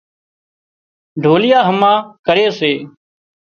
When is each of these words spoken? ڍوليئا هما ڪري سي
ڍوليئا 1.21 1.59
هما 1.69 1.93
ڪري 2.25 2.45
سي 2.59 2.73